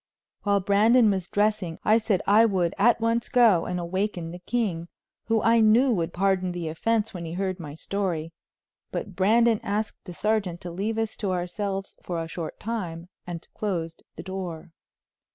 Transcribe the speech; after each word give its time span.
While 0.41 0.61
Brandon 0.61 1.11
was 1.11 1.27
dressing, 1.27 1.77
I 1.85 1.99
said 1.99 2.23
I 2.25 2.43
would 2.43 2.73
at 2.79 2.99
once 2.99 3.29
go 3.29 3.67
and 3.67 3.79
awaken 3.79 4.31
the 4.31 4.39
king, 4.39 4.87
who 5.25 5.43
I 5.43 5.59
knew 5.59 5.91
would 5.91 6.11
pardon 6.11 6.53
the 6.53 6.69
offense 6.69 7.13
when 7.13 7.23
he 7.23 7.33
heard 7.33 7.59
my 7.59 7.75
story, 7.75 8.33
but 8.91 9.15
Brandon 9.15 9.59
asked 9.61 10.03
the 10.05 10.13
sergeant 10.15 10.59
to 10.61 10.71
leave 10.71 10.97
us 10.97 11.15
to 11.17 11.31
ourselves 11.33 11.93
for 12.01 12.19
a 12.19 12.27
short 12.27 12.59
time, 12.59 13.09
and 13.27 13.47
closed 13.53 14.01
the 14.15 14.23
door. 14.23 14.71